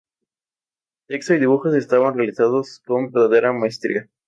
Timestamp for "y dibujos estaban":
1.35-2.15